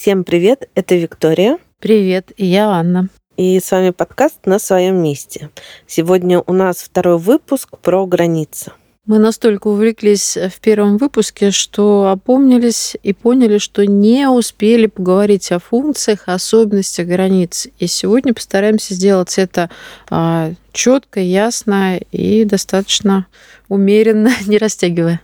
[0.00, 1.58] Всем привет, это Виктория.
[1.78, 3.10] Привет, и я Анна.
[3.36, 5.50] И с вами подкаст «На своем месте».
[5.86, 8.72] Сегодня у нас второй выпуск про границы.
[9.04, 15.58] Мы настолько увлеклись в первом выпуске, что опомнились и поняли, что не успели поговорить о
[15.58, 17.68] функциях, особенностях границ.
[17.78, 19.68] И сегодня постараемся сделать это
[20.08, 23.26] а, четко, ясно и достаточно
[23.68, 25.20] умеренно, не растягивая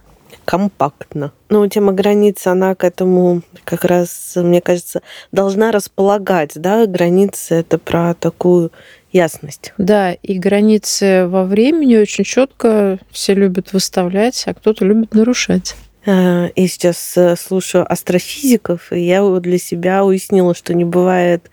[0.46, 1.32] компактно.
[1.50, 7.78] Ну, тема границы, она к этому как раз, мне кажется, должна располагать, да, границы это
[7.78, 8.72] про такую
[9.12, 9.74] ясность.
[9.76, 15.74] Да, и границы во времени очень четко все любят выставлять, а кто-то любит нарушать.
[16.06, 21.50] А, и сейчас э, слушаю астрофизиков, и я для себя уяснила, что не бывает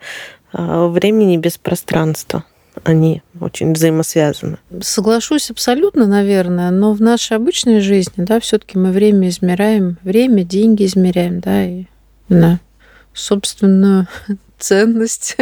[0.52, 2.44] а, времени без пространства
[2.82, 4.58] они очень взаимосвязаны.
[4.80, 10.84] Соглашусь абсолютно, наверное, но в нашей обычной жизни, да, все-таки мы время измеряем, время, деньги
[10.84, 11.84] измеряем, да, и
[12.28, 12.60] на
[13.12, 14.08] собственную
[14.58, 15.36] ценность.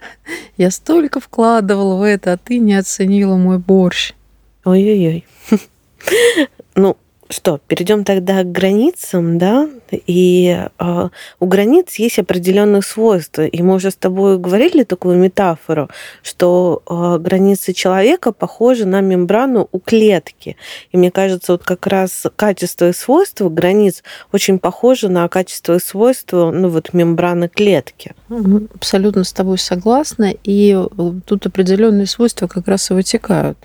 [0.56, 4.12] Я столько вкладывала в это, а ты не оценила мой борщ.
[4.64, 5.24] Ой-ой-ой.
[6.74, 6.96] Ну,
[7.32, 9.68] что, перейдем тогда к границам, да?
[9.90, 11.08] И э,
[11.40, 13.46] у границ есть определенные свойства.
[13.46, 15.88] И мы уже с тобой говорили такую метафору,
[16.22, 20.56] что э, границы человека похожи на мембрану у клетки.
[20.92, 24.02] И мне кажется, вот как раз качество и свойства границ
[24.32, 28.14] очень похожи на качество и свойства ну, вот, мембраны клетки.
[28.74, 30.34] Абсолютно с тобой согласна.
[30.44, 33.58] И э, тут определенные свойства как раз и вытекают.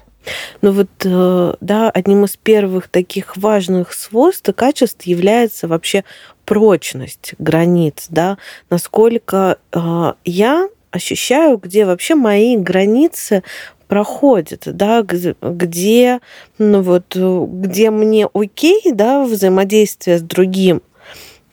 [0.62, 6.04] Но вот, э, да, одним из первых таких важных свойств и качеств является вообще
[6.46, 8.38] прочность границ, да,
[8.70, 13.44] насколько э, я ощущаю, где вообще мои границы
[13.88, 16.20] проходят, да, где,
[16.58, 20.82] ну вот, где мне окей, да, взаимодействие с другим,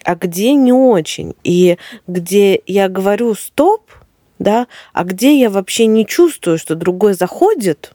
[0.05, 3.91] а где не очень, и где я говорю стоп,
[4.39, 7.93] да, а где я вообще не чувствую, что другой заходит,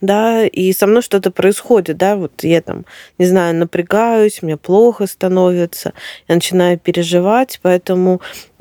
[0.00, 2.84] да, и со мной что-то происходит, да, вот я там,
[3.18, 5.92] не знаю, напрягаюсь, мне плохо становится,
[6.28, 8.20] я начинаю переживать, поэтому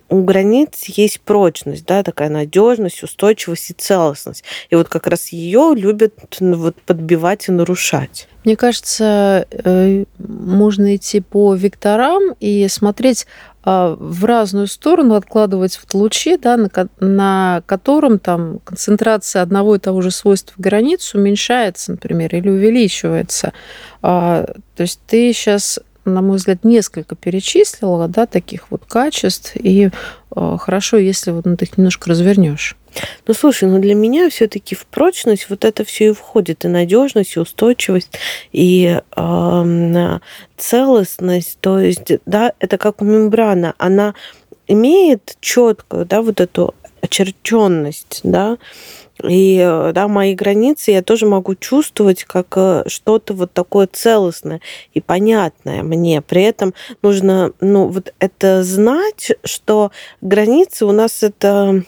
[0.09, 4.43] у границ есть прочность, да, такая надежность, устойчивость и целостность.
[4.69, 8.27] И вот как раз ее любят ну, вот, подбивать и нарушать.
[8.43, 13.27] Мне кажется, э, можно идти по векторам и смотреть
[13.69, 16.69] а, в разную сторону, откладывать в лучи, да, на,
[17.01, 23.51] на котором там концентрация одного и того же свойства границ уменьшается, например, или увеличивается.
[24.01, 24.45] А,
[24.77, 25.79] то есть ты сейчас
[26.13, 29.89] на мой взгляд, несколько перечислила, да, таких вот качеств, и
[30.35, 32.75] э, хорошо, если вот ну, ты их немножко развернешь.
[33.27, 37.35] Ну, слушай, ну для меня все-таки в прочность вот это все и входит, и надежность,
[37.35, 38.11] и устойчивость,
[38.51, 40.19] и э,
[40.57, 41.57] целостность.
[41.59, 44.15] То есть, да, это как мембрана, она
[44.67, 48.57] имеет четкую, да, вот эту очерченность, да,
[49.23, 54.61] и э, да, мои границы я тоже могу чувствовать как э, что-то вот такое целостное
[54.93, 56.21] и понятное мне.
[56.21, 59.91] При этом нужно, ну, вот это знать, что
[60.21, 61.83] границы у нас это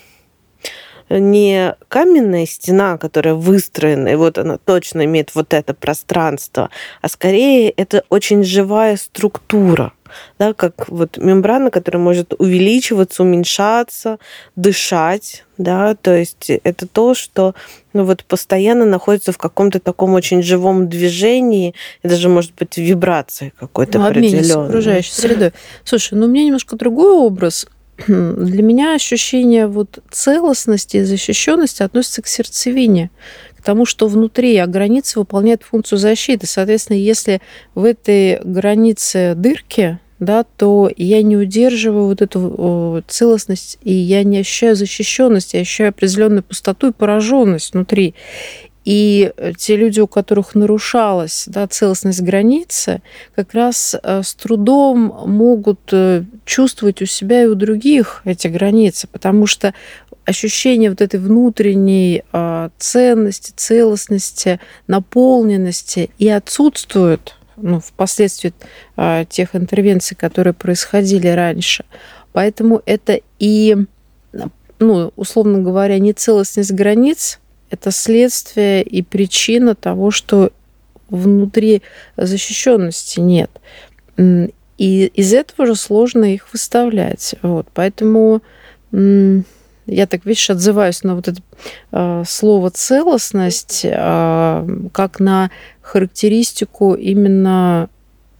[1.10, 6.70] не каменная стена, которая выстроена, и вот она точно имеет вот это пространство,
[7.02, 9.94] а скорее это очень живая структура
[10.38, 14.20] да, как вот мембрана, которая может увеличиваться, уменьшаться,
[14.56, 17.54] дышать, да, то есть это то, что
[17.94, 23.54] ну вот постоянно находится в каком-то таком очень живом движении, и даже может быть вибрации
[23.60, 24.68] какой-то ну, определенной.
[24.68, 25.52] окружающей средой.
[25.84, 27.68] Слушай, ну у меня немножко другой образ.
[28.08, 33.10] Для меня ощущение вот целостности и защищенности относится к сердцевине
[33.60, 36.48] к тому, что внутри, а граница выполняет функцию защиты.
[36.48, 37.42] Соответственно, если
[37.76, 44.40] в этой границе дырки, да, то я не удерживаю вот эту целостность, и я не
[44.40, 48.16] ощущаю защищенность, я ощущаю определенную пустоту и пораженность внутри.
[48.86, 53.02] И те люди, у которых нарушалась да, целостность границы,
[53.36, 59.08] как раз э, с трудом могут э, чувствовать у себя и у других эти границы,
[59.12, 59.74] потому что
[60.30, 68.54] ощущение вот этой внутренней а, ценности, целостности, наполненности и отсутствует ну, впоследствии
[68.96, 71.84] а, тех интервенций, которые происходили раньше.
[72.32, 73.76] Поэтому это и,
[74.80, 77.40] ну, условно говоря, не целостность границ,
[77.72, 80.52] это следствие и причина того, что
[81.10, 81.82] внутри
[82.18, 83.50] защищенности нет.
[84.78, 87.36] И из этого же сложно их выставлять.
[87.42, 87.68] Вот.
[87.74, 88.42] Поэтому
[89.90, 91.42] я так, видишь, отзываюсь на вот это
[91.92, 95.52] э, слово целостность э, как на
[95.82, 97.90] характеристику именно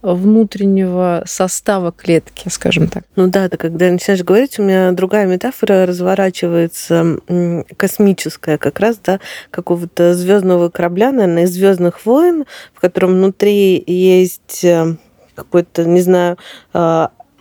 [0.02, 3.04] внутреннего состава клетки, скажем так.
[3.16, 7.18] Ну да, да, когда начинаешь говорить, у меня другая метафора разворачивается
[7.76, 9.20] космическая, как раз, да,
[9.50, 14.96] какого-то звездного корабля, наверное, из Звездных войн, в котором внутри есть э,
[15.34, 16.38] какой-то, не знаю,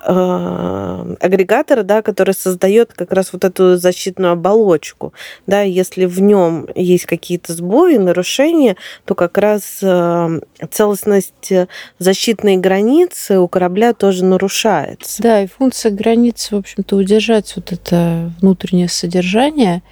[0.01, 5.13] а, агрегатора, да, который создает как раз вот эту защитную оболочку.
[5.47, 10.39] Да, если в нем есть какие-то сбои, нарушения, то как раз а,
[10.71, 11.51] целостность
[11.99, 15.21] защитной границы у корабля тоже нарушается.
[15.21, 19.83] Да, и функция границы, в общем-то, удержать вот это внутреннее содержание.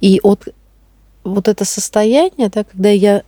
[0.00, 0.48] И от
[1.24, 3.22] вот это состояние, да, когда я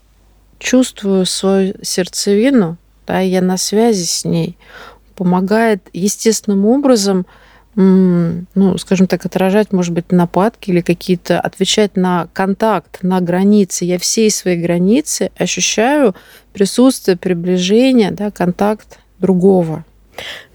[0.58, 4.56] чувствую свою сердцевину, да, я на связи с ней,
[5.14, 7.26] помогает естественным образом
[7.74, 13.86] ну, скажем так, отражать, может быть, нападки или какие-то, отвечать на контакт, на границы.
[13.86, 16.14] Я всей своей границы ощущаю
[16.52, 19.86] присутствие, приближение, да, контакт другого.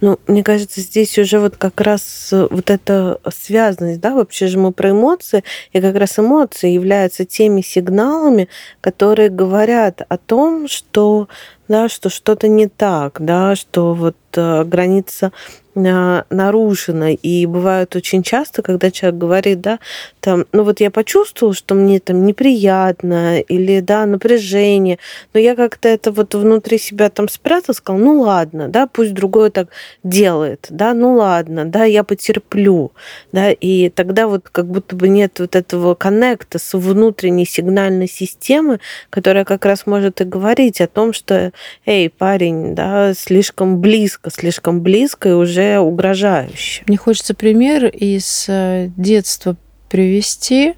[0.02, 4.60] Ну, мне кажется, здесь уже вот как раз э, вот эта связанность, да, вообще же
[4.60, 5.44] мы про эмоции,
[5.74, 8.50] и как раз эмоции являются теми сигналами,
[8.82, 11.28] которые говорят о том, что,
[11.68, 15.32] да, что что-то не так, да, что вот э, граница
[15.78, 17.10] нарушено.
[17.10, 19.80] И бывает очень часто, когда человек говорит, да,
[20.20, 24.98] там, ну вот я почувствовал, что мне там неприятно или, да, напряжение,
[25.34, 29.52] но я как-то это вот внутри себя там спрятал, сказал, ну ладно, да, пусть другой
[29.52, 29.70] так
[30.04, 32.92] делает, да, ну ладно, да, я потерплю,
[33.32, 38.80] да, и тогда вот как будто бы нет вот этого коннекта с внутренней сигнальной системы,
[39.10, 41.52] которая как раз может и говорить о том, что,
[41.86, 46.84] эй, парень, да, слишком близко, слишком близко, и уже угрожающе.
[46.88, 49.56] Мне хочется пример из э, детства
[49.90, 50.76] привести.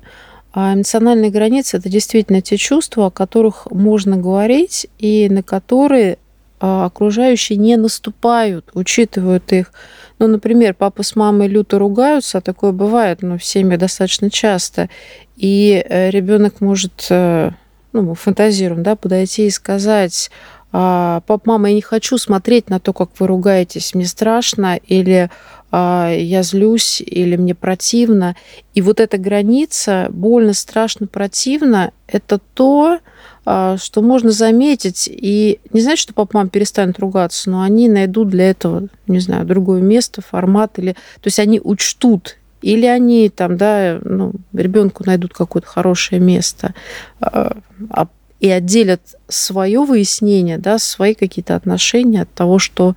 [0.52, 6.18] А эмоциональные границы это действительно те чувства, о которых можно говорить и на которые
[6.60, 9.72] а, окружающие не наступают, учитывают их.
[10.18, 14.90] Ну, например, папа с мамой люто ругаются, а такое бывает, но в семье достаточно часто.
[15.38, 17.52] И э, ребенок может, э,
[17.94, 20.30] ну, мы фантазируем, да, подойти и сказать,
[20.72, 25.30] пап, мама, я не хочу смотреть на то, как вы ругаетесь, мне страшно, или
[25.72, 28.36] а, я злюсь, или мне противно.
[28.74, 33.00] И вот эта граница, больно, страшно, противно, это то,
[33.46, 35.10] а, что можно заметить.
[35.12, 39.46] И не значит, что папа, мама перестанут ругаться, но они найдут для этого, не знаю,
[39.46, 40.94] другое место, формат, или...
[40.94, 46.74] То есть они учтут или они там, да, ну, ребенку найдут какое-то хорошее место.
[47.22, 48.08] А
[48.40, 52.96] и отделят свое выяснение, да, свои какие-то отношения от того, что,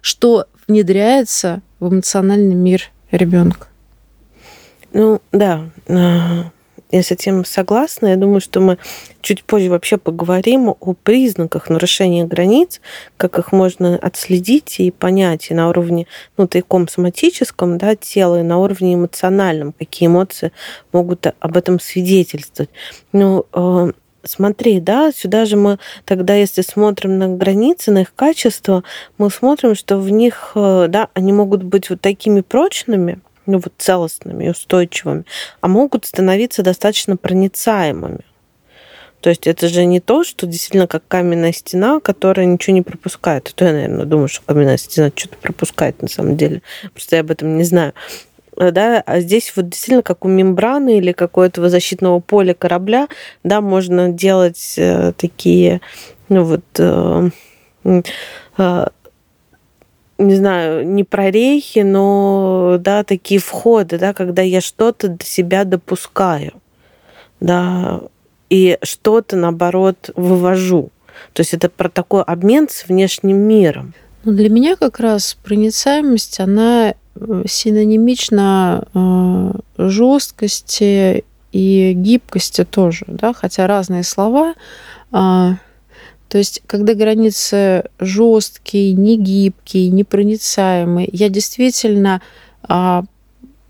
[0.00, 3.68] что внедряется в эмоциональный мир ребенка.
[4.92, 6.50] Ну да, а,
[6.90, 8.08] я с этим согласна.
[8.08, 8.78] Я думаю, что мы
[9.20, 12.80] чуть позже вообще поговорим о признаках нарушения границ,
[13.16, 16.06] как их можно отследить и понять и на уровне,
[16.36, 20.52] ну, тайком соматическом, да, тела, и на уровне эмоциональном, какие эмоции
[20.92, 22.70] могут об этом свидетельствовать.
[23.12, 23.92] Ну, э,
[24.22, 28.84] смотри, да, сюда же мы тогда, если смотрим на границы, на их качество,
[29.18, 33.72] мы смотрим, что в них, э, да, они могут быть вот такими прочными, ну вот
[33.78, 35.24] целостными, устойчивыми,
[35.60, 38.20] а могут становиться достаточно проницаемыми.
[39.20, 43.48] То есть это же не то, что действительно как каменная стена, которая ничего не пропускает.
[43.48, 46.62] А то я, наверное, думаю, что каменная стена что-то пропускает на самом деле.
[46.92, 47.92] Просто я об этом не знаю.
[48.56, 53.08] Да, а здесь вот действительно как у мембраны или какого-то защитного поля корабля,
[53.44, 55.82] да, можно делать э, такие,
[56.30, 57.30] ну вот, э,
[58.56, 58.86] э,
[60.18, 66.52] не знаю, не прорехи, но да, такие входы, да, когда я что-то до себя допускаю,
[67.40, 68.00] да,
[68.48, 70.90] и что-то, наоборот, вывожу.
[71.32, 73.94] То есть это про такой обмен с внешним миром.
[74.24, 79.52] Ну, для меня как раз проницаемость, она э, синонимична э,
[79.88, 84.54] жесткости и гибкости тоже, да, хотя разные слова.
[86.36, 92.20] То есть, когда границы жесткие, негибкие, непроницаемые, я действительно
[92.62, 93.04] а,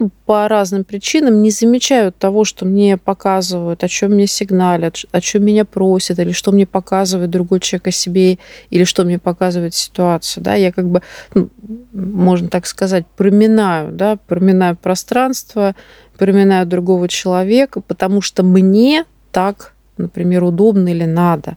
[0.00, 5.20] ну, по разным причинам не замечаю того, что мне показывают, о чем мне сигналят, о
[5.20, 8.38] чем меня просят, или что мне показывает другой человек о себе,
[8.70, 10.42] или что мне показывает ситуация.
[10.42, 10.54] Да?
[10.54, 11.02] Я как бы,
[11.34, 11.50] ну,
[11.92, 14.16] можно так сказать, проминаю, да?
[14.26, 15.76] проминаю пространство,
[16.18, 21.56] проминаю другого человека, потому что мне так, например, удобно или надо.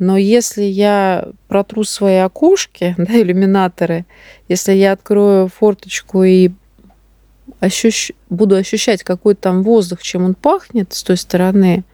[0.00, 4.06] Но если я протру свои окошки, да, иллюминаторы,
[4.48, 6.50] если я открою форточку и
[7.60, 8.10] ощущ...
[8.30, 11.84] буду ощущать какой там воздух, чем он пахнет с той стороны,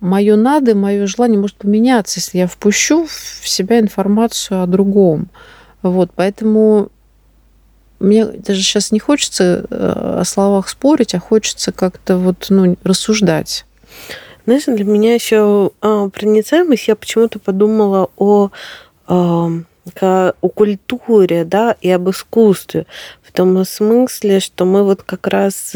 [0.00, 5.28] мое надо, мое желание может поменяться, если я впущу в себя информацию о другом.
[5.82, 6.90] Вот, поэтому
[8.00, 13.64] мне даже сейчас не хочется э, о словах спорить, а хочется как-то вот, ну, рассуждать.
[14.46, 18.50] Знаешь, для меня еще а, проницаемость, я почему-то подумала о,
[19.06, 19.50] а,
[20.02, 22.86] о культуре, да, и об искусстве.
[23.22, 25.74] В том смысле, что мы вот как раз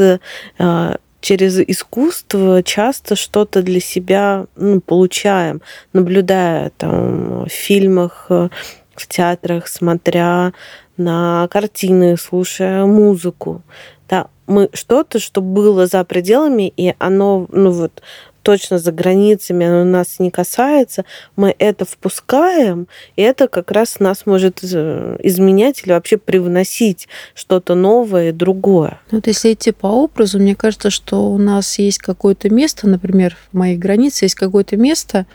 [0.59, 9.67] а, через искусство часто что-то для себя ну, получаем, наблюдая там в фильмах, в театрах,
[9.69, 10.53] смотря
[10.97, 13.63] на картины, слушая музыку.
[14.09, 18.03] Да, мы что-то, что было за пределами, и оно, ну вот,
[18.45, 22.87] точно за границами, оно нас не касается, мы это впускаем,
[23.17, 29.01] и это как раз нас может э, изменять или вообще привносить что-то новое, другое.
[29.11, 33.37] Ну, вот если идти по образу, мне кажется, что у нас есть какое-то место, например,
[33.51, 35.27] в моей границе есть какое-то место,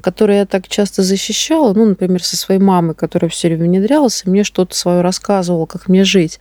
[0.00, 4.30] которое я так часто защищала, ну, например, со своей мамой, которая все время внедрялась, и
[4.30, 6.40] мне что-то свое рассказывала, как мне жить.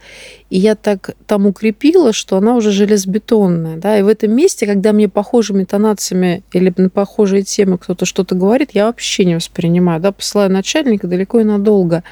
[0.50, 3.78] И я так там укрепила, что она уже железобетонная.
[3.78, 3.98] Да?
[3.98, 8.72] И в этом месте, когда мне похожими тонациями или на похожие темы кто-то что-то говорит,
[8.74, 10.02] я вообще не воспринимаю.
[10.02, 10.12] Да?
[10.12, 12.04] Посылаю начальника далеко и надолго.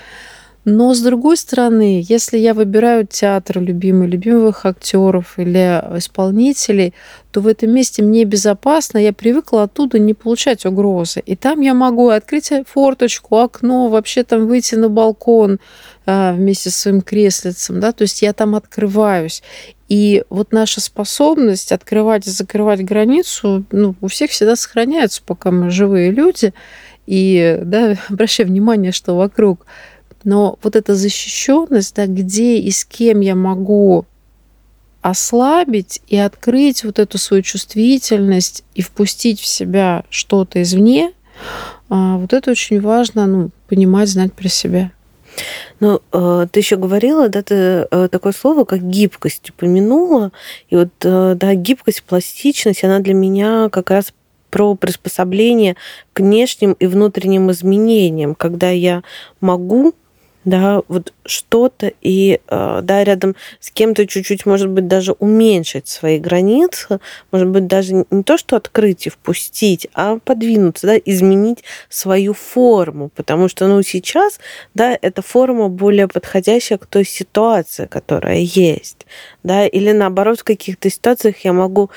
[0.63, 6.93] Но с другой стороны, если я выбираю театр любимый, любимых актеров или исполнителей,
[7.31, 11.21] то в этом месте мне безопасно, я привыкла оттуда не получать угрозы.
[11.25, 15.59] И там я могу открыть форточку, окно, вообще там выйти на балкон
[16.05, 19.41] а, вместе с своим креслицем, да, то есть я там открываюсь.
[19.87, 25.69] И вот наша способность открывать и закрывать границу, ну, у всех всегда сохраняется, пока мы
[25.69, 26.53] живые люди.
[27.07, 29.65] И, да, обращай внимание, что вокруг
[30.23, 34.05] но вот эта защищенность, да, где и с кем я могу
[35.01, 41.13] ослабить и открыть вот эту свою чувствительность и впустить в себя что-то извне,
[41.89, 44.91] а, вот это очень важно, ну, понимать, знать про себя.
[45.79, 47.55] Ну, э, ты еще говорила, да, ты
[47.89, 50.31] э, такое слово, как гибкость упомянула.
[50.69, 54.13] И вот, э, да, гибкость, пластичность, она для меня как раз
[54.49, 55.75] про приспособление
[56.13, 59.03] к внешним и внутренним изменениям, когда я
[59.39, 59.93] могу
[60.43, 66.17] да, вот что-то и, э, да, рядом с кем-то чуть-чуть, может быть, даже уменьшить свои
[66.19, 66.99] границы,
[67.31, 73.09] может быть, даже не то, что открыть и впустить, а подвинуться, да, изменить свою форму,
[73.15, 74.39] потому что, ну, сейчас,
[74.73, 79.05] да, эта форма более подходящая к той ситуации, которая есть,
[79.43, 81.91] да, или наоборот, в каких-то ситуациях я могу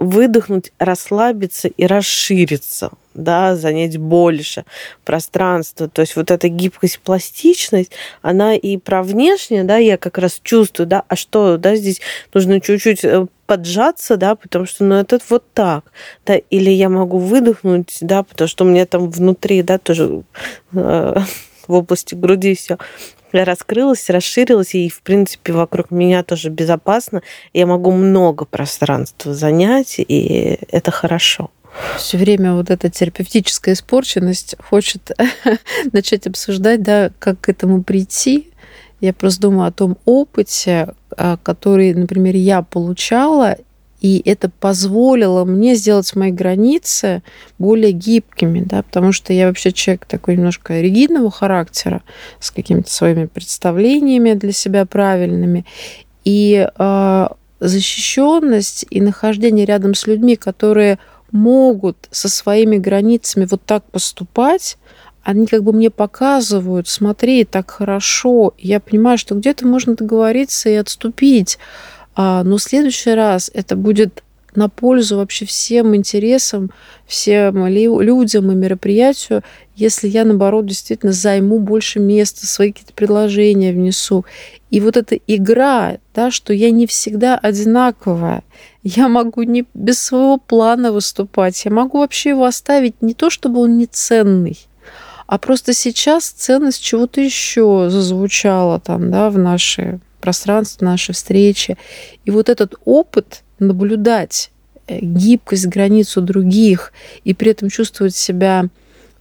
[0.00, 4.64] выдохнуть, расслабиться и расшириться, да, занять больше
[5.04, 5.88] пространства.
[5.88, 7.92] То есть вот эта гибкость, пластичность,
[8.22, 12.00] она и про внешнее, да, я как раз чувствую, да, а что, да, здесь
[12.32, 15.92] нужно чуть-чуть э, поджаться, да, потому что, ну, это вот так,
[16.24, 20.22] да, или я могу выдохнуть, да, потому что у меня там внутри, да, тоже
[20.72, 21.14] э,
[21.70, 22.78] в области груди все
[23.32, 27.22] раскрылась, расширилась, и, в принципе, вокруг меня тоже безопасно.
[27.52, 31.50] Я могу много пространства занять, и это хорошо.
[31.96, 35.12] Все время вот эта терапевтическая испорченность хочет
[35.92, 38.48] начать обсуждать, да, как к этому прийти.
[39.00, 43.56] Я просто думаю о том опыте, а, который, например, я получала,
[44.00, 47.22] и это позволило мне сделать мои границы
[47.58, 52.02] более гибкими, да, потому что я вообще человек такой немножко ригидного характера,
[52.40, 55.66] с какими-то своими представлениями для себя правильными.
[56.24, 57.28] И э,
[57.60, 60.98] защищенность и нахождение рядом с людьми, которые
[61.30, 64.78] могут со своими границами вот так поступать,
[65.22, 68.54] они как бы мне показывают, смотри, так хорошо.
[68.58, 71.58] Я понимаю, что где-то можно договориться и отступить.
[72.22, 74.22] А, но в следующий раз это будет
[74.54, 76.70] на пользу вообще всем интересам,
[77.06, 79.42] всем людям и мероприятию,
[79.74, 84.26] если я, наоборот, действительно займу больше места, свои какие-то предложения внесу.
[84.68, 88.42] И вот эта игра, да, что я не всегда одинаковая,
[88.82, 93.60] я могу не без своего плана выступать, я могу вообще его оставить не то, чтобы
[93.60, 94.58] он не ценный,
[95.26, 101.76] а просто сейчас ценность чего-то еще зазвучала там, да, в нашей пространство, наши встречи.
[102.24, 104.50] И вот этот опыт наблюдать
[104.86, 106.92] э, гибкость, границу других
[107.24, 108.68] и при этом чувствовать себя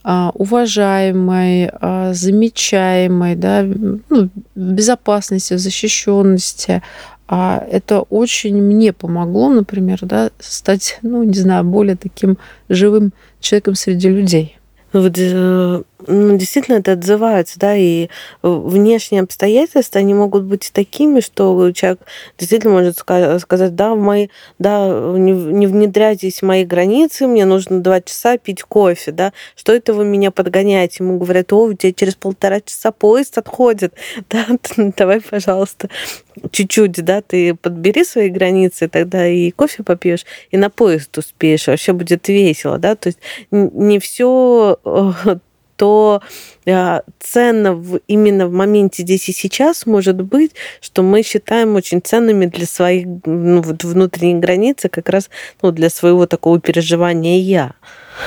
[0.01, 6.81] а, уважаемой, а, замечаемой, да, ну, безопасности, защищенности.
[7.27, 12.37] А это очень мне помогло, например, да, стать, ну, не знаю, более таким
[12.69, 14.57] живым человеком среди людей.
[14.93, 18.09] Вот э, ну, действительно это отзывается, да, и
[18.41, 21.99] внешние обстоятельства, они могут быть такими, что человек
[22.37, 24.29] действительно может сказать, да, в мои,
[24.59, 29.93] да, не внедряйтесь в мои границы, мне нужно два часа пить кофе, да, что это
[29.93, 31.03] вы меня подгоняете?
[31.03, 33.93] Ему говорят, о, у тебя через полтора часа поезд отходит,
[34.29, 34.45] да,
[34.97, 35.89] давай, пожалуйста,
[36.51, 41.93] чуть-чуть, да, ты подбери свои границы, тогда и кофе попьешь, и на поезд успеешь, вообще
[41.93, 43.19] будет весело, да, то есть
[43.51, 45.37] не все э,
[45.79, 46.21] то
[46.65, 52.01] э, ценно в, именно в моменте здесь и сейчас может быть, что мы считаем очень
[52.01, 55.29] ценными для своих ну, вот внутренних границ, как раз
[55.61, 57.71] ну, для своего такого переживания «я».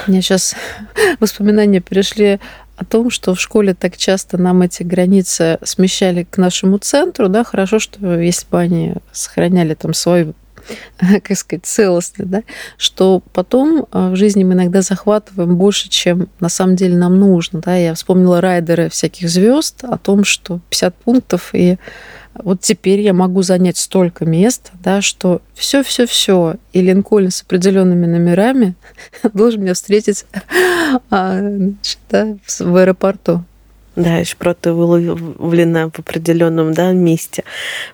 [0.06, 0.54] Меня сейчас
[1.20, 2.40] воспоминания перешли
[2.76, 7.44] о том, что в школе так часто нам эти границы смещали к нашему центру, да,
[7.44, 10.32] хорошо, что если бы они сохраняли там свой
[10.98, 12.42] как сказать, целостный, да,
[12.76, 17.60] что потом э, в жизни мы иногда захватываем больше, чем на самом деле нам нужно.
[17.60, 17.76] Да.
[17.76, 21.78] Я вспомнила райдеры всяких звезд о том, что 50 пунктов, и
[22.34, 26.56] вот теперь я могу занять столько мест, да, что все, все, все.
[26.72, 28.74] И Линкольн с определенными номерами
[29.34, 30.24] должен меня встретить
[31.10, 33.44] а, значит, да, в аэропорту.
[33.94, 37.44] Да, и шпроты выловлена в определенном да, месте,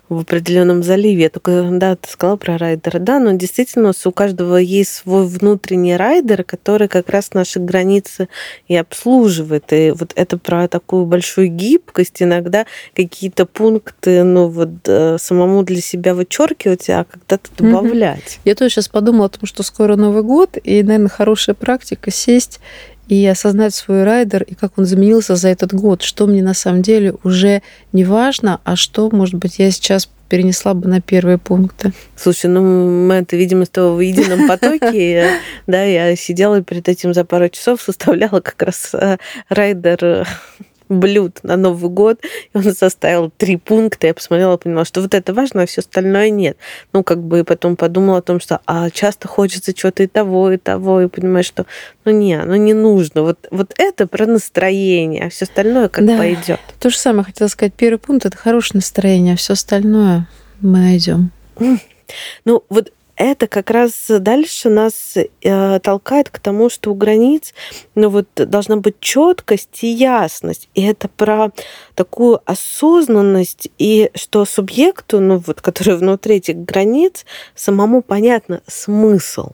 [0.07, 1.23] в определенном заливе.
[1.23, 2.99] Я только, да, ты сказала про райдера.
[2.99, 8.29] Да, но действительно у каждого есть свой внутренний райдер, который как раз наши границы
[8.69, 9.73] и обслуживает.
[9.73, 12.65] И вот это про такую большую гибкость, иногда
[12.95, 18.19] какие-то пункты, ну вот э, самому для себя вычеркивать, а когда-то добавлять.
[18.19, 18.39] Mm-hmm.
[18.45, 22.61] Я тоже сейчас подумала о том, что скоро Новый год, и, наверное, хорошая практика сесть
[23.09, 26.83] и осознать свой райдер и как он изменился за этот год, что мне на самом
[26.83, 27.61] деле уже
[27.91, 31.91] не важно, а что, может быть, я сейчас перенесла бы на первые пункты.
[32.15, 32.61] Слушай, ну
[33.07, 35.31] мы это, видимо, с тобой в едином потоке.
[35.67, 39.17] Да, я сидела перед этим за пару часов, составляла как раз э,
[39.49, 40.27] райдер
[40.89, 42.19] блюд на Новый год,
[42.53, 44.07] и он составил три пункта.
[44.07, 46.57] Я посмотрела поняла, что вот это важно, а все остальное нет.
[46.93, 50.57] Ну, как бы потом подумала о том, что а часто хочется чего-то и того, и
[50.57, 51.65] того, и понимаешь, что
[52.05, 53.21] ну не, ну не нужно.
[53.21, 56.17] Вот, вот это про настроение, а все остальное как да.
[56.17, 56.59] пойдет.
[56.79, 57.73] То же самое хотела сказать.
[57.73, 60.27] Первый пункт это хорошее настроение, а все остальное
[60.59, 61.31] мы найдем.
[62.45, 67.53] Ну, вот это как раз дальше нас э, толкает к тому, что у границ
[67.93, 70.69] ну, вот, должна быть четкость и ясность.
[70.73, 71.51] И это про
[71.95, 79.51] такую осознанность, и что субъекту, ну, вот, который внутри этих границ, самому понятно смысл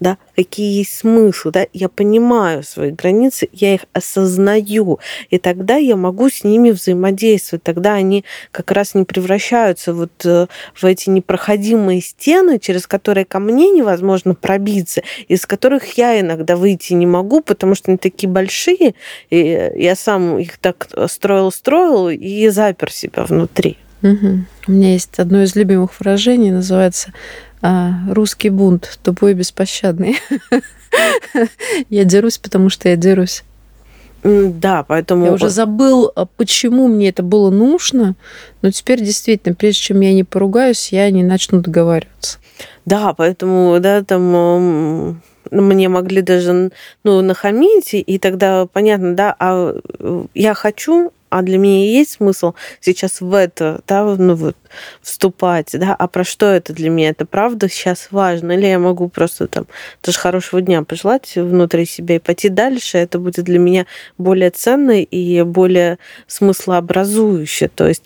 [0.00, 4.98] да, какие есть смыслы, да, я понимаю свои границы, я их осознаю,
[5.30, 10.46] и тогда я могу с ними взаимодействовать, тогда они как раз не превращаются вот э,
[10.74, 16.92] в эти непроходимые стены, через которые ко мне невозможно пробиться, из которых я иногда выйти
[16.92, 18.94] не могу, потому что они такие большие,
[19.30, 23.78] и я сам их так строил-строил и запер себя внутри.
[24.02, 24.38] Угу.
[24.68, 27.12] У меня есть одно из любимых выражений, называется
[28.10, 30.18] русский бунт, тупой и беспощадный.
[31.88, 33.42] Я дерусь, потому что я дерусь.
[34.22, 35.26] Да, поэтому...
[35.26, 38.14] Я уже забыл, а почему мне это было нужно,
[38.62, 42.38] но теперь действительно, прежде чем я не поругаюсь, я не начну договариваться.
[42.86, 46.70] Да, поэтому, да, там мне могли даже
[47.02, 49.76] ну, нахамить, и тогда понятно, да, а
[50.34, 54.56] я хочу, а для меня есть смысл сейчас в это, да, ну вот,
[55.02, 57.08] вступать, да, а про что это для меня?
[57.08, 58.52] Это правда сейчас важно?
[58.52, 59.66] Или я могу просто там
[60.00, 62.98] тоже хорошего дня пожелать внутри себя и пойти дальше?
[62.98, 67.66] Это будет для меня более ценно и более смыслообразующе.
[67.66, 68.04] То есть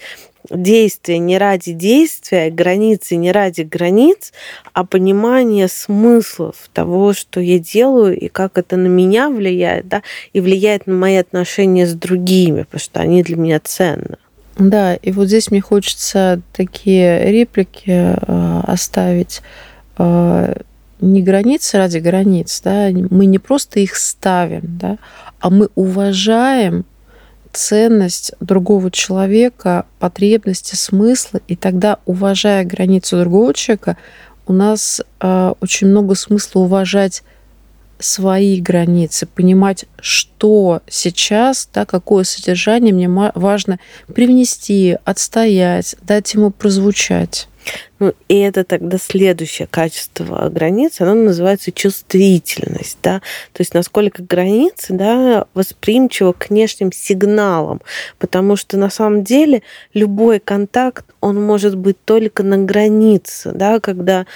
[0.51, 4.33] действие не ради действия, границы не ради границ,
[4.73, 10.41] а понимание смыслов того, что я делаю и как это на меня влияет, да, и
[10.41, 14.17] влияет на мои отношения с другими, потому что они для меня ценны.
[14.59, 19.41] Да, и вот здесь мне хочется такие реплики э, оставить.
[19.99, 20.55] Э,
[21.01, 24.99] не границы ради границ, да, мы не просто их ставим, да,
[25.39, 26.85] а мы уважаем
[27.59, 33.97] ценность другого человека, потребности, смысла, и тогда, уважая границу другого человека,
[34.47, 37.25] у нас э, очень много смысла уважать
[37.99, 47.48] свои границы, понимать, что сейчас, да, какое содержание мне важно привнести, отстоять, дать ему прозвучать.
[47.99, 53.21] Ну, и это тогда следующее качество границы, оно называется чувствительность, да,
[53.53, 57.81] то есть насколько границы, да, восприимчивы к внешним сигналам,
[58.19, 59.63] потому что на самом деле
[59.95, 64.27] любой контакт, он может быть только на границе, да, когда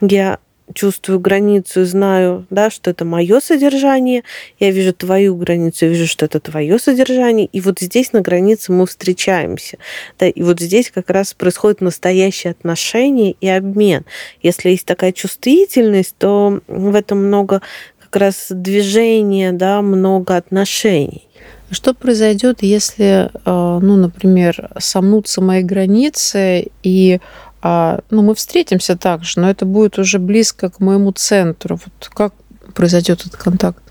[0.00, 0.38] я
[0.74, 4.22] чувствую границу и знаю, да, что это мое содержание,
[4.58, 8.72] я вижу твою границу, я вижу, что это твое содержание, и вот здесь на границе
[8.72, 9.78] мы встречаемся.
[10.18, 14.04] Да, и вот здесь как раз происходит настоящее отношение и обмен.
[14.42, 17.62] Если есть такая чувствительность, то в этом много
[17.98, 21.28] как раз движения, да, много отношений.
[21.70, 27.18] Что произойдет, если, а, ну, например, сомнутся мои границы и
[27.62, 31.76] а, ну, мы встретимся также, но это будет уже близко к моему центру.
[31.76, 32.34] Вот как
[32.74, 33.82] произойдет этот контакт?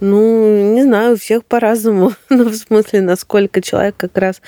[0.00, 2.12] Ну, не знаю, у всех по-разному.
[2.28, 4.42] ну, в смысле, насколько человек как раз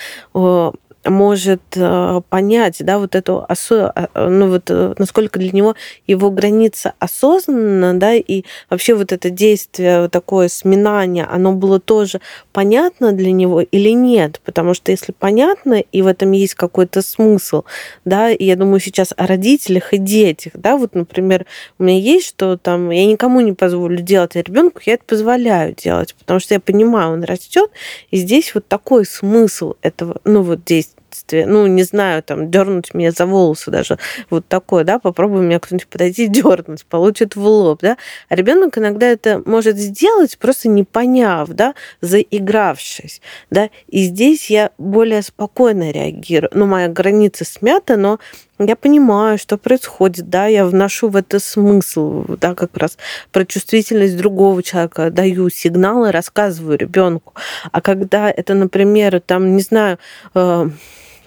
[1.04, 3.90] может э, понять, да, вот эту осо...
[3.90, 5.74] А, ну вот э, насколько для него
[6.06, 12.20] его граница осознанна, да, и вообще вот это действие такое сминание, оно было тоже
[12.52, 17.64] понятно для него или нет, потому что если понятно и в этом есть какой-то смысл,
[18.04, 21.46] да, и я думаю сейчас о родителях и детях, да, вот, например,
[21.78, 25.74] у меня есть, что там я никому не позволю делать, а ребенку я это позволяю
[25.74, 27.70] делать, потому что я понимаю, он растет,
[28.10, 32.94] и здесь вот такой смысл этого, ну вот здесь детстве, ну, не знаю, там, дернуть
[32.94, 33.98] меня за волосы даже,
[34.30, 37.96] вот такое, да, попробуй меня кто-нибудь подойти дернуть, получит в лоб, да.
[38.28, 43.70] А ребенок иногда это может сделать, просто не поняв, да, заигравшись, да.
[43.88, 46.50] И здесь я более спокойно реагирую.
[46.54, 48.18] Ну, моя граница смята, но
[48.58, 52.98] я понимаю, что происходит, да, я вношу в это смысл, да, как раз
[53.32, 57.34] про чувствительность другого человека, даю сигналы, рассказываю ребенку.
[57.72, 59.98] А когда это, например, там, не знаю,
[60.34, 60.68] э,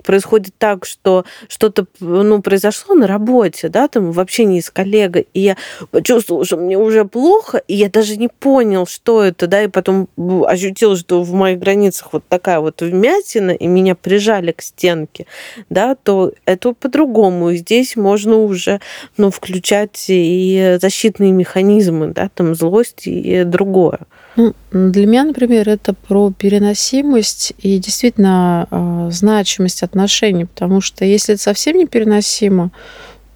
[0.07, 5.41] происходит так, что что-то ну, произошло на работе, да, там в общении с коллегой, и
[5.41, 5.57] я
[5.91, 10.07] почувствовала, что мне уже плохо, и я даже не понял, что это, да, и потом
[10.47, 15.25] ощутил, что в моих границах вот такая вот вмятина, и меня прижали к стенке,
[15.69, 17.51] да, то это по-другому.
[17.51, 18.79] Здесь можно уже,
[19.17, 23.99] ну, включать и защитные механизмы, да, там злость и другое.
[24.37, 31.33] Ну, для меня, например, это про переносимость и действительно э, значимость отношений, потому что если
[31.33, 32.69] это совсем непереносимо,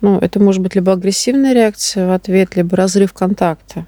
[0.02, 3.88] ну, это может быть либо агрессивная реакция в ответ, либо разрыв контакта.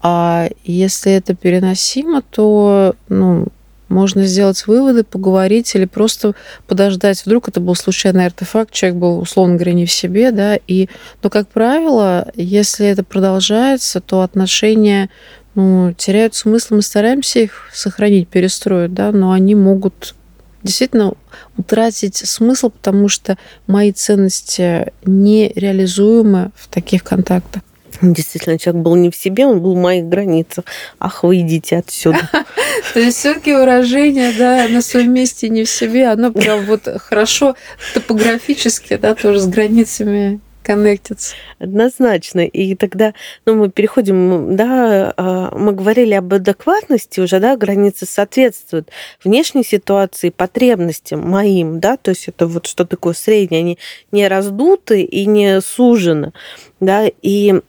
[0.00, 3.48] А если это переносимо, то ну,
[3.90, 6.34] можно сделать выводы, поговорить или просто
[6.66, 7.24] подождать.
[7.26, 10.88] Вдруг это был случайный артефакт, человек был, условно говоря, не в себе, да, и,
[11.22, 15.10] но, как правило, если это продолжается, то отношения
[15.54, 20.14] ну, теряют смысл, мы стараемся их сохранить, перестроить, да, но они могут
[20.62, 21.12] действительно
[21.56, 27.62] утратить смысл, потому что мои ценности нереализуемы в таких контактах.
[28.02, 30.64] Действительно, человек был не в себе, он был в моих границах.
[30.98, 32.28] Ах, вы идите отсюда.
[32.92, 37.54] То есть все-таки выражение, да, на своем месте не в себе, оно прям вот хорошо
[37.94, 41.36] топографически, да, тоже с границами коннектиться.
[41.58, 42.40] Однозначно.
[42.40, 48.90] И тогда ну, мы переходим, да, а, мы говорили об адекватности уже, да, границы соответствуют
[49.22, 53.78] внешней ситуации, потребностям моим, да, то есть это вот что такое среднее, они
[54.10, 56.32] не раздуты и не сужены,
[56.80, 57.60] да, и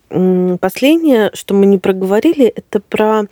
[0.60, 3.24] последнее, что мы не проговорили, это про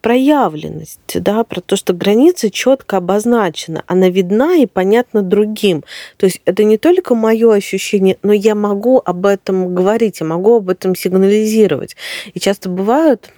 [0.00, 5.84] проявленность, да, про то, что граница четко обозначена, она видна и понятна другим.
[6.16, 10.56] То есть это не только мое ощущение, но я могу об этом говорить, я могу
[10.56, 11.96] об этом сигнализировать.
[12.32, 13.30] И часто бывают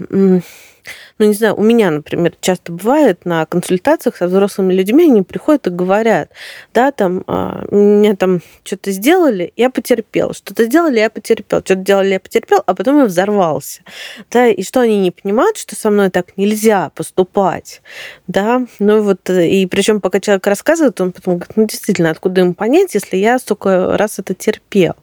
[1.19, 5.67] ну, не знаю, у меня, например, часто бывает на консультациях со взрослыми людьми, они приходят
[5.67, 6.31] и говорят,
[6.75, 12.11] да, там, а, мне там что-то сделали, я потерпел, что-то сделали, я потерпел, что-то делали,
[12.11, 13.83] я потерпел, а потом я взорвался,
[14.31, 17.83] да, и что они не понимают, что со мной так нельзя поступать,
[18.27, 22.55] да, ну вот, и причем пока человек рассказывает, он потом говорит, ну, действительно, откуда им
[22.55, 24.95] понять, если я столько раз это терпел,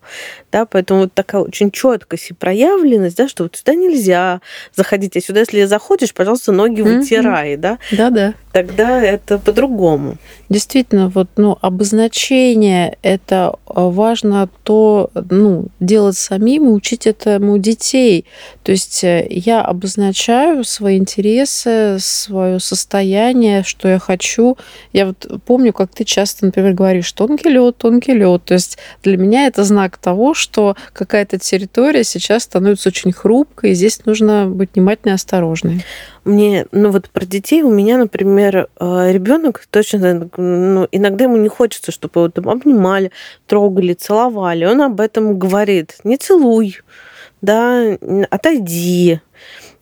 [0.51, 4.41] да, поэтому вот такая очень четкость и проявленность, да, что вот сюда нельзя
[4.75, 5.63] заходить, а сюда, если
[5.99, 7.77] заходишь, пожалуйста, ноги вытирай, да?
[7.91, 8.33] Да-да.
[8.51, 10.17] Тогда это по-другому.
[10.49, 18.25] Действительно, вот, ну, обозначение это а, важно то, ну, делать самим и учить этому детей.
[18.63, 24.57] То есть э, я обозначаю свои интересы, свое состояние, что я хочу.
[24.93, 28.45] Я вот помню, как ты часто, например, говоришь, тонкий лед, тонкий лед.
[28.45, 33.75] То есть для меня это знак того, что какая-то территория сейчас становится очень хрупкой, и
[33.75, 35.83] здесь нужно быть внимательной и осторожной.
[36.25, 41.49] Мне, ну вот про детей у меня, например, э, ребенок точно, ну, иногда ему не
[41.49, 43.11] хочется, чтобы его там обнимали,
[43.47, 44.65] трогали, целовали.
[44.65, 45.97] Он об этом говорит.
[46.03, 46.77] Не целуй,
[47.41, 47.97] да,
[48.29, 49.21] отойди.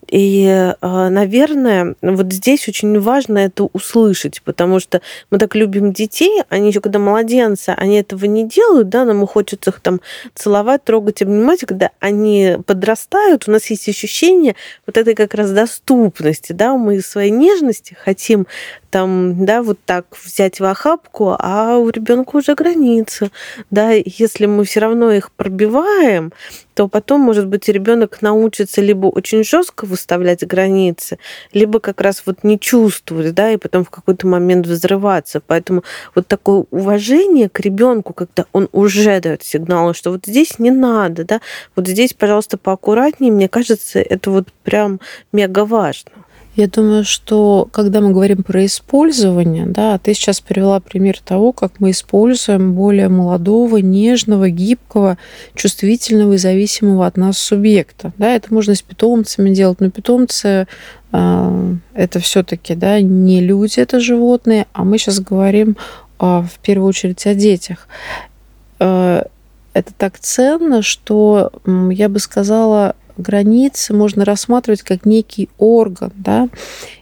[0.09, 6.69] И, наверное, вот здесь очень важно это услышать, потому что мы так любим детей, они
[6.69, 9.99] еще когда младенцы, они этого не делают, да, нам хочется их там
[10.33, 16.53] целовать, трогать, обнимать, когда они подрастают, у нас есть ощущение вот этой как раз доступности,
[16.53, 18.47] да, мы своей нежности хотим
[18.89, 23.31] там, да, вот так взять в охапку, а у ребенка уже границы,
[23.69, 26.31] да, если мы все равно их пробиваем,
[26.73, 31.19] то потом, может быть, ребенок научится либо очень жестко выставлять границы,
[31.53, 35.41] либо как раз вот не чувствовать, да, и потом в какой-то момент взрываться.
[35.45, 35.83] Поэтому
[36.15, 41.23] вот такое уважение к ребенку, когда он уже дает сигналы, что вот здесь не надо,
[41.23, 41.41] да,
[41.75, 44.99] вот здесь, пожалуйста, поаккуратнее, мне кажется, это вот прям
[45.31, 46.11] мега важно.
[46.57, 51.73] Я думаю, что когда мы говорим про использование, да, ты сейчас привела пример того, как
[51.77, 55.19] мы используем более молодого, нежного, гибкого,
[55.53, 58.11] чувствительного и зависимого от нас субъекта.
[58.17, 60.65] Да, это можно с питомцами делать, но питомцы
[61.11, 65.77] э, это все-таки да, не люди, это животные, а мы сейчас говорим
[66.19, 67.87] э, в первую очередь о детях.
[68.79, 69.25] Э,
[69.73, 76.49] это так ценно, что я бы сказала, границы можно рассматривать как некий орган, да,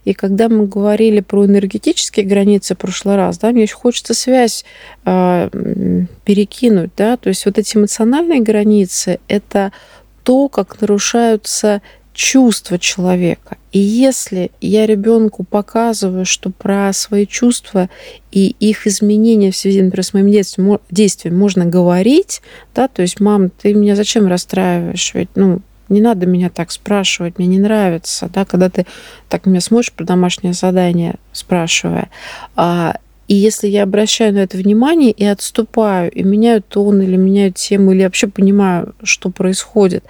[0.03, 4.65] и когда мы говорили про энергетические границы в прошлый раз, да, мне еще хочется связь
[5.05, 5.49] э,
[6.23, 9.71] перекинуть, да, то есть вот эти эмоциональные границы– это
[10.23, 11.81] то, как нарушаются
[12.15, 13.57] чувства человека.
[13.73, 17.89] И если я ребенку показываю, что про свои чувства
[18.31, 22.41] и их изменения в связи, например, с моим действием, действием можно говорить,
[22.73, 25.13] да, то есть, мам, ты меня зачем расстраиваешь?
[25.13, 28.85] Ведь, ну, не надо меня так спрашивать, мне не нравится, да, когда ты
[29.29, 32.09] так меня смотришь про домашнее задание, спрашивая.
[32.55, 32.95] А,
[33.27, 37.91] и если я обращаю на это внимание и отступаю, и меняю тон, или меняю тему,
[37.91, 40.03] или вообще понимаю, что происходит,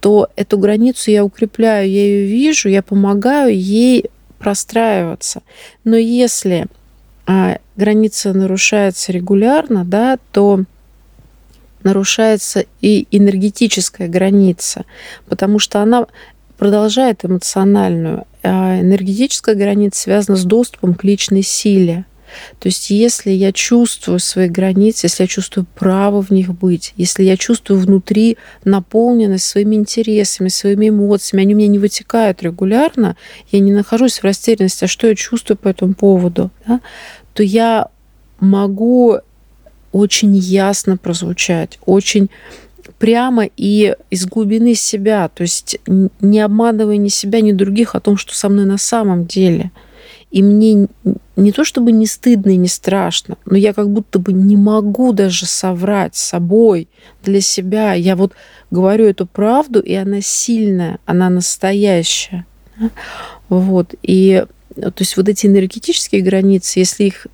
[0.00, 4.06] то эту границу я укрепляю, я ее вижу, я помогаю ей
[4.38, 5.42] простраиваться.
[5.84, 6.66] Но если
[7.26, 10.64] а, граница нарушается регулярно, да, то
[11.82, 14.84] нарушается и энергетическая граница,
[15.28, 16.06] потому что она
[16.58, 18.24] продолжает эмоциональную.
[18.42, 22.04] А энергетическая граница связана с доступом к личной силе.
[22.58, 27.24] То есть если я чувствую свои границы, если я чувствую право в них быть, если
[27.24, 33.16] я чувствую внутри наполненность своими интересами, своими эмоциями, они у меня не вытекают регулярно,
[33.50, 36.80] я не нахожусь в растерянности, а что я чувствую по этому поводу, да,
[37.32, 37.88] то я
[38.38, 39.18] могу
[39.92, 42.30] очень ясно прозвучать, очень
[42.98, 45.78] прямо и из глубины себя, то есть
[46.20, 49.70] не обманывая ни себя, ни других о том, что со мной на самом деле.
[50.30, 50.86] И мне
[51.34, 55.12] не то чтобы не стыдно и не страшно, но я как будто бы не могу
[55.12, 56.88] даже соврать собой
[57.24, 57.94] для себя.
[57.94, 58.34] Я вот
[58.70, 62.46] говорю эту правду, и она сильная, она настоящая.
[63.48, 63.94] Вот.
[64.02, 64.44] И
[64.76, 67.26] то есть вот эти энергетические границы, если их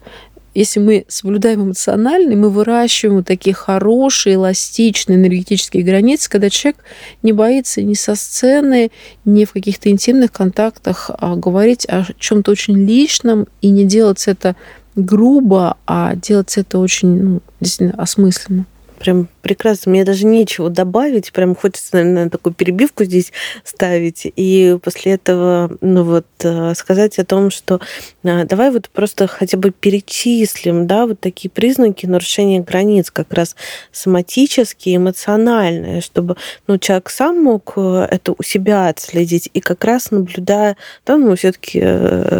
[0.56, 6.82] если мы соблюдаем эмоционально, мы выращиваем такие хорошие, эластичные энергетические границы, когда человек
[7.22, 8.90] не боится ни со сцены,
[9.26, 14.56] ни в каких-то интимных контактах а говорить о чем-то очень личном и не делать это
[14.94, 18.64] грубо, а делать это очень ну, действительно осмысленно.
[18.98, 19.92] Прям прекрасно.
[19.92, 21.32] Мне даже нечего добавить.
[21.32, 23.32] Прям хочется, наверное, такую перебивку здесь
[23.62, 24.22] ставить.
[24.36, 27.80] И после этого, ну вот, э, сказать о том, что
[28.24, 33.54] э, давай вот просто хотя бы перечислим, да, вот такие признаки нарушения границ, как раз
[33.92, 40.10] соматические, эмоциональные, чтобы, ну, человек сам мог э, это у себя отследить и как раз
[40.10, 41.80] наблюдая, да, ну, все таки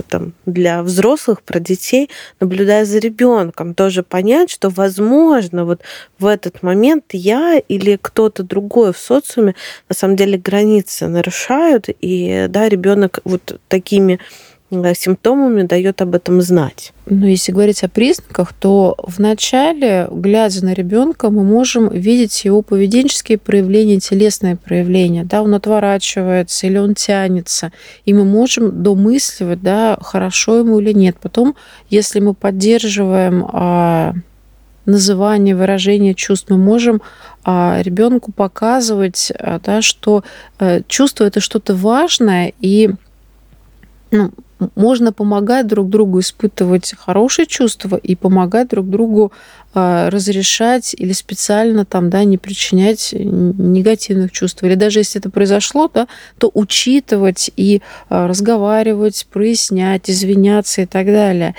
[0.09, 5.83] там для взрослых, про детей, наблюдая за ребенком, тоже понять, что, возможно, вот
[6.19, 9.55] в этот момент я или кто-то другой в социуме
[9.89, 14.19] на самом деле границы нарушают, и да, ребенок вот такими
[14.71, 16.93] э, симптомами дает об этом знать.
[17.07, 23.39] Ну, если говорить о признаках, то вначале, глядя на ребенка, мы можем видеть его поведенческие
[23.39, 25.25] проявления, телесные проявления.
[25.25, 27.73] Да, он отворачивается или он тянется.
[28.05, 31.17] И мы можем домысливать, да, хорошо ему или нет.
[31.21, 31.55] Потом,
[31.91, 34.15] если мы поддерживаем а,
[34.87, 37.03] называние, выражение чувств, мы можем
[37.45, 40.25] а, ребенку показывать, а, да, что
[40.59, 42.91] э, чувство это что-то важное, и
[44.11, 44.31] ну,
[44.75, 49.33] можно помогать друг другу испытывать хорошие чувства и помогать друг другу
[49.75, 54.63] а, разрешать или специально там, да, не причинять негативных чувств.
[54.63, 61.55] Или даже если это произошло, да, то учитывать и разговаривать, прояснять, извиняться и так далее.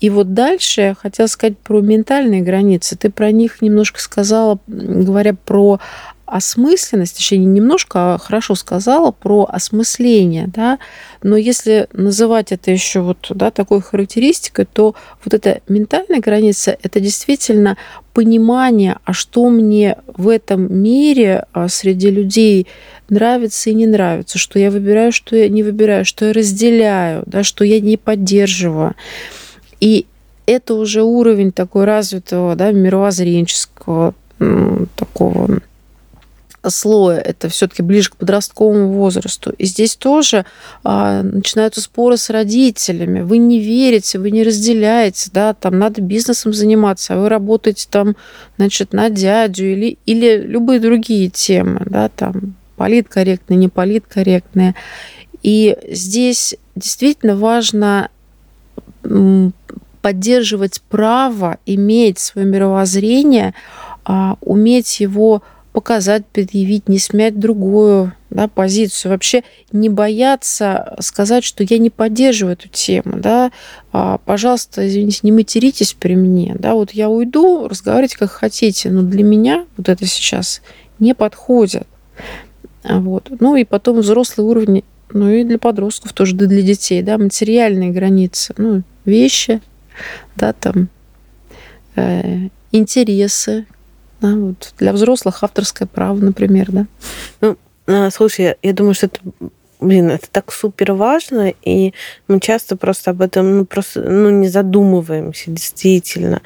[0.00, 2.96] И вот дальше я хотела сказать про ментальные границы.
[2.96, 5.80] Ты про них немножко сказала, говоря про
[6.28, 10.78] осмысленность, точнее, немножко, а хорошо сказала про осмысление, да,
[11.22, 17.00] но если называть это еще вот, да, такой характеристикой, то вот эта ментальная граница– это
[17.00, 17.76] действительно
[18.12, 22.66] понимание, а что мне в этом мире а, среди людей
[23.08, 27.44] нравится и не нравится, что я выбираю, что я не выбираю, что я разделяю, да,
[27.44, 28.94] что я не поддерживаю.
[29.80, 30.06] И
[30.46, 34.14] это уже уровень такой развитого, да, мировоззренческого
[34.96, 35.60] такого
[36.70, 39.50] слоя, это все-таки ближе к подростковому возрасту.
[39.58, 40.44] И здесь тоже
[40.84, 43.20] а, начинаются споры с родителями.
[43.20, 48.16] Вы не верите, вы не разделяете, да, там надо бизнесом заниматься, а вы работаете там,
[48.56, 54.74] значит, на дядю или, или любые другие темы, да, там политкорректные, не политкорректные.
[55.42, 58.10] И здесь действительно важно
[60.02, 63.54] поддерживать право, иметь свое мировоззрение,
[64.04, 69.12] а, уметь его показать, предъявить, не смять другую да, позицию.
[69.12, 73.18] Вообще не бояться сказать, что я не поддерживаю эту тему.
[73.18, 73.52] Да?
[73.92, 76.56] А, пожалуйста, извините, не материтесь при мне.
[76.58, 76.74] Да?
[76.74, 80.62] Вот я уйду, разговаривайте как хотите, но для меня вот это сейчас
[80.98, 81.86] не подходит.
[82.84, 83.30] Вот.
[83.40, 87.90] Ну и потом взрослый уровень, ну и для подростков тоже, да для детей, да, материальные
[87.90, 89.60] границы, ну, вещи,
[90.36, 90.88] да, там,
[91.96, 93.66] э, интересы,
[94.20, 96.86] да, вот для взрослых авторское право, например, да.
[97.40, 99.20] Ну, а, слушай, я думаю, что это
[99.80, 101.92] блин, это так супер важно, и
[102.26, 106.42] мы часто просто об этом ну, просто ну, не задумываемся, действительно.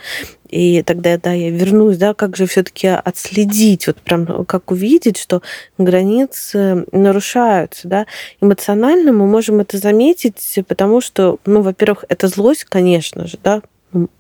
[0.48, 5.40] И тогда, да, я вернусь, да, как же все-таки отследить, вот прям как увидеть, что
[5.78, 8.06] границы нарушаются, да.
[8.40, 13.62] Эмоционально мы можем это заметить, потому что, ну, во-первых, это злость, конечно же, да,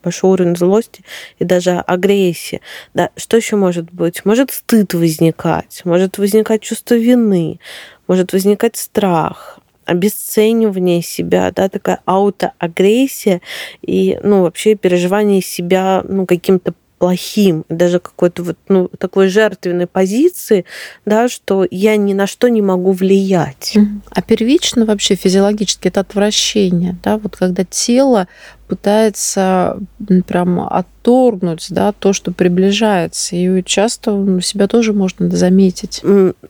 [0.02, 1.02] большой уровень злости
[1.38, 2.60] и даже агрессии.
[2.94, 4.24] Да, что еще может быть?
[4.24, 7.60] Может стыд возникать, может возникать чувство вины,
[8.06, 13.40] может возникать страх, обесценивание себя, да, такая аутоагрессия
[13.82, 20.64] и, ну, вообще переживание себя, ну, каким-то плохим, даже какой-то вот ну, такой жертвенной позиции,
[21.04, 23.76] да, что я ни на что не могу влиять.
[24.10, 28.28] А первично вообще физиологически это отвращение, да, вот когда тело
[28.72, 29.78] пытается
[30.26, 33.36] прям отторгнуть да, то, что приближается.
[33.36, 36.02] И часто у себя тоже можно заметить.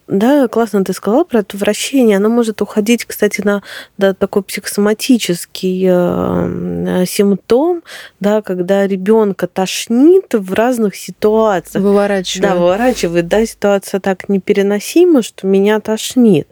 [0.06, 2.18] Да, классно ты сказала про отвращение.
[2.18, 3.64] Оно может уходить, кстати, на
[3.98, 7.82] да, такой психосоматический э, симптом,
[8.20, 11.82] да, когда ребенка тошнит в разных ситуациях.
[11.82, 12.48] Выворачивает.
[12.48, 13.26] Да, выворачивает.
[13.26, 16.46] Да, ситуация так непереносима, что меня тошнит.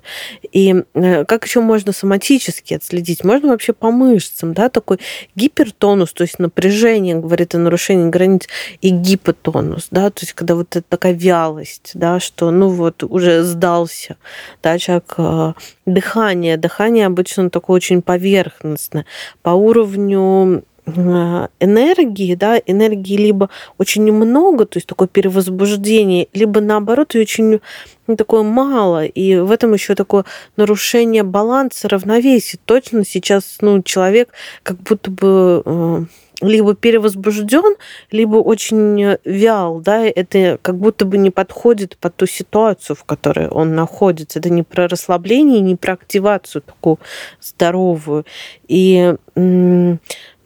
[0.50, 3.22] И э, как еще можно соматически отследить?
[3.22, 4.98] Можно вообще по мышцам, да, такой
[5.36, 8.48] гипер гипертонус, то есть напряжение, говорит о нарушении границ,
[8.80, 13.42] и гипотонус, да, то есть когда вот это такая вялость, да, что, ну вот, уже
[13.42, 14.16] сдался,
[14.62, 15.52] да, человек, э,
[15.86, 19.06] дыхание, дыхание обычно такое очень поверхностное,
[19.42, 27.22] по уровню энергии, да, энергии либо очень много, то есть такое перевозбуждение, либо наоборот ее
[27.22, 27.60] очень
[28.06, 30.24] ну, такое мало, и в этом еще такое
[30.56, 32.58] нарушение баланса, равновесия.
[32.64, 34.30] Точно сейчас ну, человек
[34.64, 36.04] как будто бы э,
[36.40, 37.76] либо перевозбужден,
[38.10, 43.48] либо очень вял, да, это как будто бы не подходит под ту ситуацию, в которой
[43.48, 44.38] он находится.
[44.38, 46.98] Это не про расслабление, не про активацию такую
[47.40, 48.24] здоровую.
[48.70, 49.14] И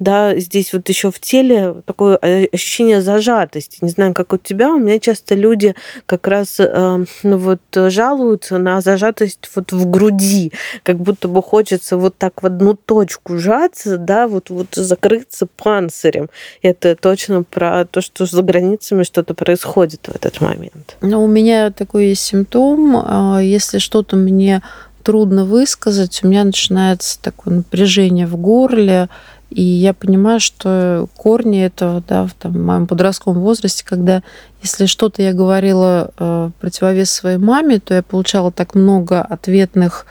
[0.01, 3.79] да, здесь вот еще в теле такое э, ощущение зажатости.
[3.81, 5.75] Не знаю, как у тебя, у меня часто люди
[6.07, 11.97] как раз э, ну вот жалуются на зажатость вот в груди, как будто бы хочется
[11.97, 16.29] вот так в одну точку сжаться, да, вот, вот закрыться панцирем.
[16.61, 20.97] Это точно про то, что за границами что-то происходит в этот момент.
[21.03, 22.97] Ну, у меня такой есть симптом.
[22.97, 24.63] А, если что-то мне
[25.05, 29.09] трудно высказать, у меня начинается такое напряжение в горле,
[29.51, 34.23] и я понимаю, что корни этого, да, в, там, моем подростковом возрасте, когда
[34.63, 40.07] если что-то я говорила э, противовес своей маме, то я получала так много ответных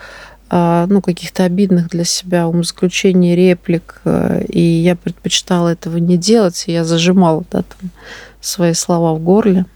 [0.50, 6.64] э, ну, каких-то обидных для себя умозаключений, реплик, э, и я предпочитала этого не делать,
[6.66, 7.90] и я зажимала да, там,
[8.40, 9.66] свои слова в горле.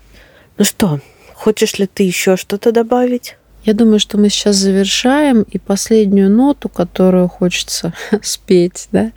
[0.57, 1.01] Ну что,
[1.35, 3.38] хочешь ли ты еще что-то добавить?
[3.65, 7.93] Я думаю, что мы сейчас завершаем, и последнюю ноту, которую хочется
[8.23, 9.13] спеть, да,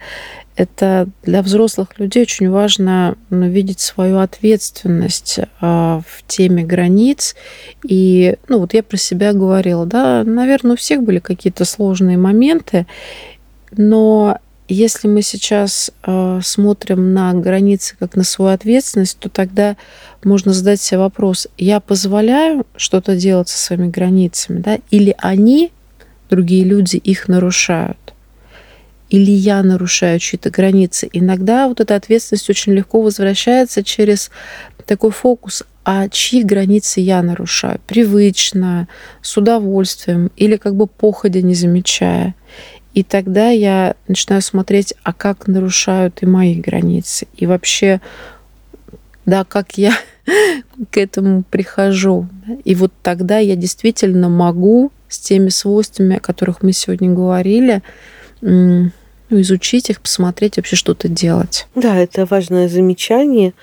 [0.56, 7.36] это для взрослых людей очень важно ну, видеть свою ответственность а, в теме границ.
[7.88, 12.86] И, ну, вот я про себя говорила, да, наверное, у всех были какие-то сложные моменты,
[13.72, 14.38] но
[14.68, 19.76] если мы сейчас э, смотрим на границы как на свою ответственность, то тогда
[20.24, 25.72] можно задать себе вопрос: я позволяю что-то делать со своими границами, да, или они,
[26.30, 27.98] другие люди, их нарушают?
[29.10, 31.10] Или я нарушаю чьи-то границы?
[31.12, 34.32] Иногда вот эта ответственность очень легко возвращается через
[34.86, 37.80] такой фокус а чьи границы я нарушаю?
[37.88, 38.88] Привычно,
[39.22, 42.36] с удовольствием или как бы походя не замечая.
[42.94, 47.28] И тогда я начинаю смотреть, а как нарушают и мои границы.
[47.36, 48.02] И вообще,
[49.26, 49.94] да, как я
[50.92, 52.28] к этому прихожу.
[52.64, 57.82] И вот тогда я действительно могу с теми свойствами, о которых мы сегодня говорили,
[58.42, 58.92] ну,
[59.30, 61.68] изучить их, посмотреть, вообще что-то делать.
[61.76, 63.54] Да, это важное замечание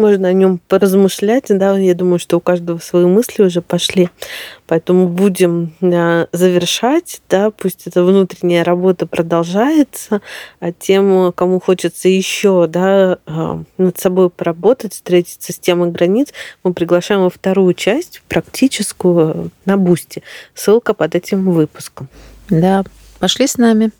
[0.00, 1.44] можно о нем поразмышлять.
[1.48, 4.08] Да, я думаю, что у каждого свои мысли уже пошли.
[4.66, 7.20] Поэтому будем да, завершать.
[7.28, 10.20] Да, пусть эта внутренняя работа продолжается.
[10.58, 16.32] А тем, кому хочется еще да, а, над собой поработать, встретиться с темой границ,
[16.64, 20.22] мы приглашаем во вторую часть, практическую, на Бусти.
[20.54, 22.08] Ссылка под этим выпуском.
[22.48, 22.82] Да,
[23.20, 23.92] пошли с нами.